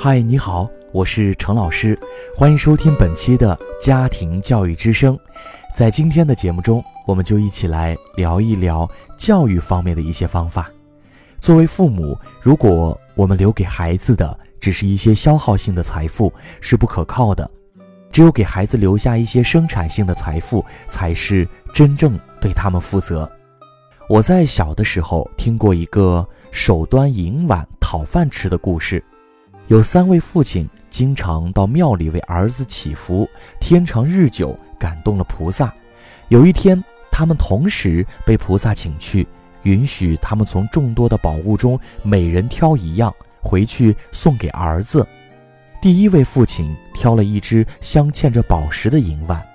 [0.00, 1.98] 嗨，你好，我是程老师，
[2.36, 5.18] 欢迎收听本期的家庭教育之声。
[5.74, 10.70] 在今天的节目中，我们就一起来聊一聊教育方面的一些方法。
[11.40, 17.50] 作为父母，如果我们留给孩子的只是一些消耗性的财富，是不可靠的。
[18.12, 23.28] 只有给孩子留下一些生产性的财富，才是真正对他们负责。
[24.08, 29.02] 我在小的时候听过一个手端银碗讨饭吃的故事。
[29.68, 33.28] 有三位父亲经常到庙里为儿子祈福，
[33.60, 35.70] 天长日久，感动了菩萨。
[36.28, 39.28] 有一天，他们同时被菩萨请去，
[39.64, 45.06] 允许他们从众多的宝物中每人挑一样回去送给儿子。
[45.82, 49.46] 第一位父亲挑了一只镶嵌着宝石的银碗，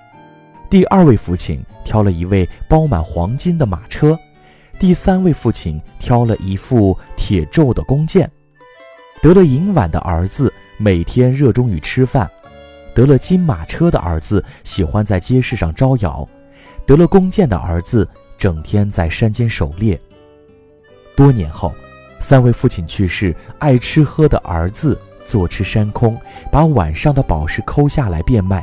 [0.70, 4.16] 第二位父亲挑了一位包满黄金的马车，
[4.78, 8.30] 第三位父亲挑了一副铁铸的弓箭。
[9.24, 12.30] 得了银碗的儿子每天热衷于吃饭，
[12.94, 16.28] 得了金马车的儿子喜欢在街市上招摇，
[16.84, 19.98] 得了弓箭的儿子整天在山间狩猎。
[21.16, 21.72] 多年后，
[22.20, 26.20] 三位父亲去世，爱吃喝的儿子坐吃山空，
[26.52, 28.62] 把碗上的宝石抠下来变卖，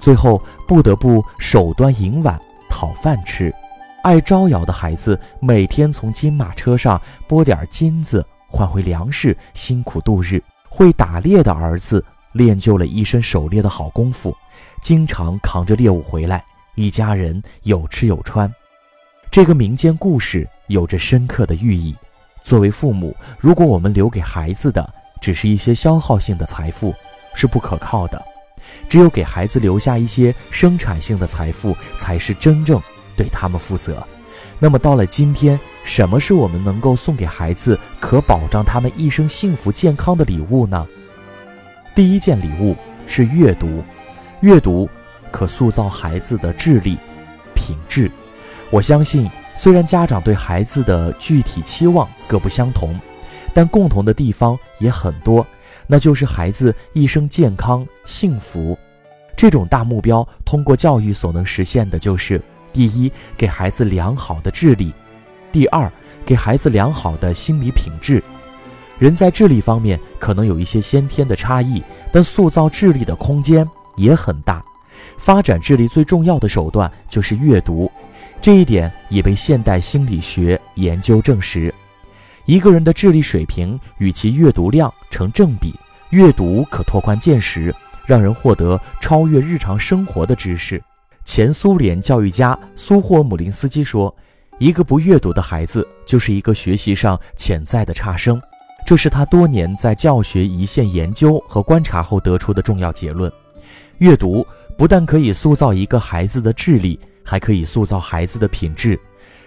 [0.00, 2.36] 最后不得不手端银碗
[2.68, 3.54] 讨饭吃。
[4.02, 8.26] 爱招摇的孩子每天从金马车上拨点金子。
[8.52, 10.42] 换回粮食，辛苦度日。
[10.68, 14.34] 会打猎的儿子练就了一身狩猎的好功夫，
[14.82, 16.44] 经常扛着猎物回来，
[16.76, 18.50] 一家人有吃有穿。
[19.30, 21.94] 这个民间故事有着深刻的寓意。
[22.42, 24.88] 作为父母，如果我们留给孩子的
[25.20, 26.94] 只是一些消耗性的财富，
[27.34, 28.22] 是不可靠的。
[28.88, 32.80] 只有给孩子留下一些生产性的财富，才是真正
[33.16, 34.06] 对他们负责。
[34.58, 40.86] 那么到了今天，什么是我们能够送给孩子可保障他们一生幸福健康的礼物呢？
[41.94, 43.82] 第一件礼物是阅读，
[44.40, 44.88] 阅读
[45.30, 46.96] 可塑造孩子的智力、
[47.54, 48.10] 品质。
[48.70, 52.98] 我相信，虽然家长对孩子的具体期望各不相同，
[53.52, 55.46] 但共同的地方也很多，
[55.86, 58.78] 那就是孩子一生健康幸福。
[59.36, 62.40] 这种大目标，通过教育所能实现的就是。
[62.72, 64.90] 第一，给孩子良好的智力；
[65.52, 65.92] 第二，
[66.24, 68.22] 给孩子良好的心理品质。
[68.98, 74.64] 人在智力方面可能有一些先天的差异，但塑造智力的空间也很大。
[75.18, 77.90] 发展智力最重要的手段就是阅读，
[78.40, 81.72] 这一点也被现代心理学研究证实。
[82.44, 85.74] 一个人的智力水平与其阅读量成正比，
[86.10, 87.74] 阅读可拓宽见识，
[88.06, 90.82] 让人获得超越日常生活的知识。
[91.24, 94.12] 前苏联教育家苏霍姆林斯基说
[94.58, 98.40] ：“一个不阅读的孩子，就是一个学习上潜在的差生。”
[98.84, 103.32] 这是他多年在教学一线研究和观察后得出的重要结论。
[103.98, 104.44] 阅读
[104.76, 108.98] 不但可以塑造一个孩子的智力，还可以塑造孩子的品质。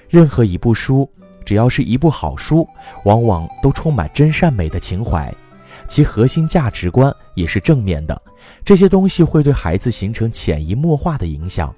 [0.08, 1.10] 任何一部书，
[1.44, 2.66] 只要是一部好书，
[3.04, 5.34] 往往都充满真善美的情怀。
[5.86, 8.20] 其核心价值观也是正面的，
[8.64, 11.76] 这些东西会对孩子形成潜移默化的影响。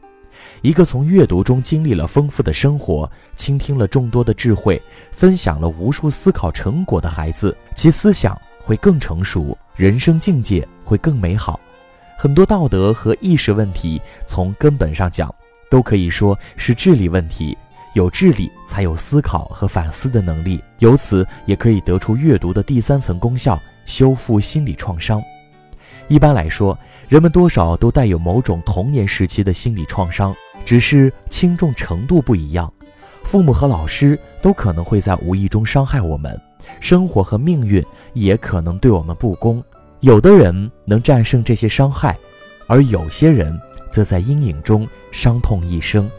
[0.62, 4.82] 一个从阅读中经历了丰富的生活，倾听了众多的智慧，
[5.12, 11.60] 分享了无数思考成果的孩子，其思想会更成熟，人生境界会更美好。
[12.18, 15.34] 很多道德和意识问题，从根本上讲，
[15.70, 17.58] 都可以说是智力问题。
[17.94, 20.62] 有智力，才有思考和反思的能力。
[20.80, 23.60] 由此，也可以得出阅读的第三层功效。
[23.88, 25.24] 修复心理创伤，
[26.08, 26.78] 一般来说，
[27.10, 30.36] 人们多少都带有某种童年时期的心理创伤，
[30.66, 32.72] 只是轻重程度不一样。
[33.24, 36.40] 父母和老师都可能会在无意中伤害我们，
[36.80, 39.62] 生活和命运也可能对我们不公。
[40.00, 42.18] 有的人能战胜这些伤害，
[42.68, 43.60] 而有些人
[43.92, 46.10] 则在阴影中伤痛一生。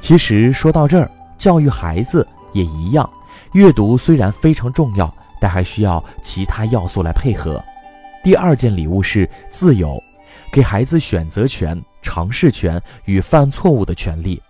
[0.00, 3.08] 其实说到这儿，教育孩子也一样，
[3.52, 5.12] 阅读虽然非常重要。
[5.38, 7.62] 但还需要其他要素来配合。
[8.26, 10.02] 第二件礼物是自由，
[10.50, 14.42] 给孩子选择权、尝试权与犯错误的权利。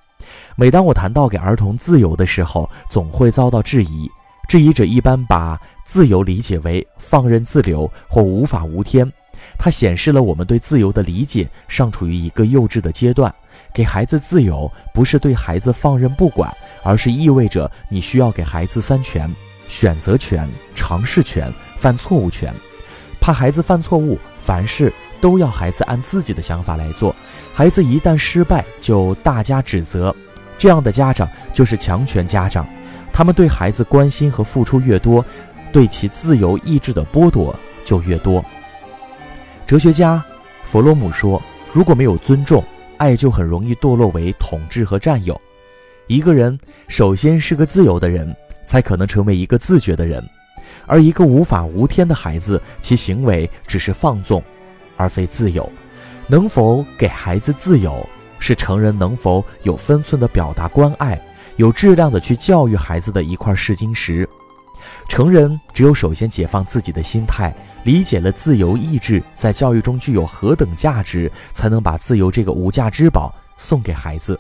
[0.57, 4.11] 每当我谈到给儿童自由的时候，总会遭到质疑。
[4.49, 9.13] 质疑者一般把自由理解为放任自流或无法无天，
[9.59, 13.31] 它显示了我们对自由的理解尚处于一个幼稚的阶段。
[13.75, 16.51] 给孩子自由，不是对孩子放任不管，
[16.83, 19.31] 而是意味着你需要给孩子三权。
[19.69, 22.55] 选择权、尝试权、犯错误权，
[23.21, 27.15] 怕孩子犯错误，凡事都要孩子按自己的想法来做。
[27.53, 30.15] 孩子一旦失败，就大加指责，
[30.59, 32.67] 这样的家长就是强权家长。
[33.13, 35.25] 他们对孩子关心和付出越多，
[35.73, 37.55] 对其自由意志的剥夺
[37.85, 38.45] 就越多。
[39.67, 40.23] 哲学家
[40.63, 41.43] 弗洛姆说
[41.73, 42.63] ：“如果没有尊重，
[42.99, 45.41] 爱就很容易堕落为统治和占有。
[46.07, 46.57] 一个人
[46.89, 50.23] 首先是个自由的人，才可能成为一个自觉的人。
[50.85, 54.43] 而一个无法无天的孩子，其行为只是放纵，
[54.97, 55.71] 而非自由。
[56.27, 58.05] 能否给孩子自由，
[58.39, 61.21] 是成人能否有分寸的表达关爱、
[61.57, 64.29] 有质量的去教育孩子的一块试金石。”
[65.09, 74.39] 成人只有首先解放自己的心态，理解了自由意志在教育中具有何等价值，才能把自由这个无价之宝送给孩子。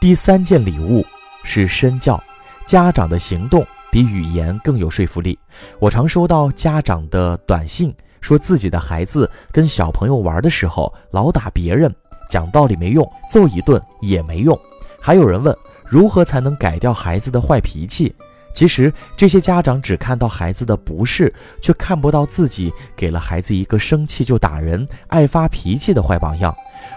[0.00, 1.04] 第三件礼物
[1.42, 2.22] 是身教，
[2.66, 5.38] 家长的行动比语言更有说服力。
[5.78, 11.94] 我常收到家长的短信，说自己的孩子跟小朋友玩的时候老打别人，
[12.28, 14.58] 讲道理没用，揍一顿也没用。
[15.00, 15.56] 还有人问
[15.86, 18.12] 如何才能改掉孩子的坏脾气。
[18.52, 21.32] 其实这些家长只看到孩子的不是，
[21.62, 26.52] 却看不到自己给了孩子一个生气就打人、爱发脾气的坏榜样。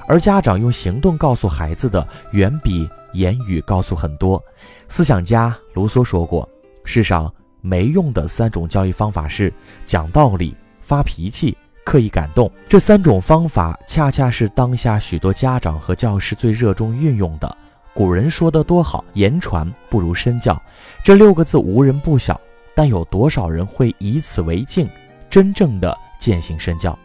[0.07, 4.43] 而家长用行动告诉孩子的，远比言语告诉很多。
[4.87, 6.47] 思想家卢梭说过
[6.87, 9.53] ：“世上没用的三种教育方法是
[9.85, 12.49] 讲道理、发脾气、刻意感动。
[12.67, 17.57] 这三种方法恰恰是当下许多家长和教师最热衷运用的。”
[17.93, 20.59] 古人说的多好，言传不如身教，
[21.03, 22.39] 这六个字无人不晓，
[22.75, 24.87] 但有多少人会以此为镜，
[25.29, 26.97] 真正的践行身教？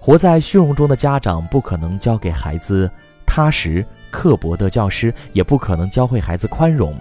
[0.00, 2.90] 活在虚荣中的家长不可能教给孩子
[3.26, 6.98] 踏实刻薄的教师，也不可能教会孩子宽容。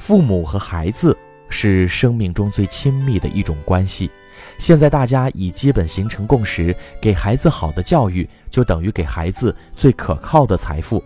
[0.00, 1.16] 父母和孩子
[1.50, 4.10] 是生命中最亲密的一种关系，
[4.56, 11.02] 现在大家已基本形成共识，给孩子好的教育就等于给孩子最可靠的财富。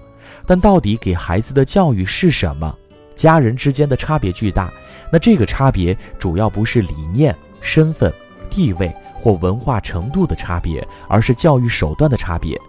[0.46, 2.72] 但到底给孩子的教育是什么？
[3.14, 4.72] 家人之间的差别巨大，
[5.10, 8.12] 那这个差别主要不是理念、身份、
[8.50, 12.60] 地位或文化程度的差别，而是教育手段的差别。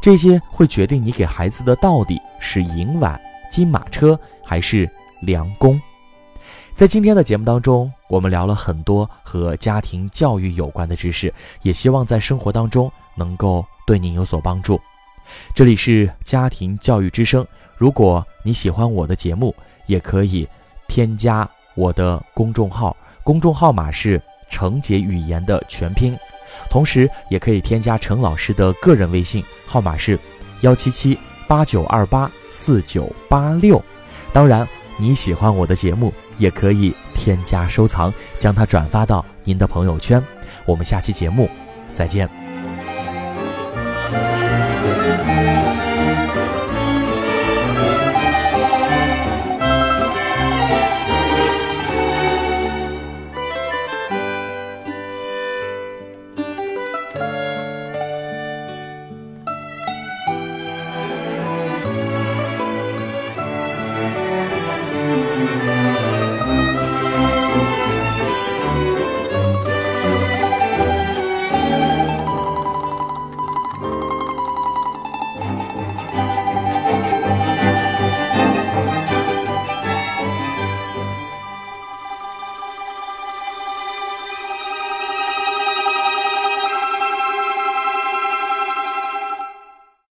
[0.00, 3.20] 这些会决定你给孩子的到底是银碗、
[3.50, 4.88] 金马车还是
[5.20, 5.80] 良弓。
[6.74, 11.32] 在今天的节目当中，我们聊了很多和家庭教育有关的知识，
[11.62, 14.80] 也希望在生活当中能够对您有所帮助。
[15.54, 17.46] 这里是家庭教育之声。
[17.76, 19.54] 如果你喜欢我的节目，
[19.86, 20.48] 也可以
[20.88, 24.20] 添加我的公众号，公众号码是
[24.50, 26.16] “程杰语言”的全拼。
[26.68, 30.18] 同时，也可以添加程老师的个人微信号码是
[30.62, 31.16] 幺七七
[31.46, 33.80] 八九二八四九八六。
[34.32, 34.66] 当然，
[35.02, 40.22] 你喜欢我的节目，也可以添加收藏，将它转发到您的朋友圈。
[40.64, 41.50] 我们下期节目
[41.92, 42.41] 再见。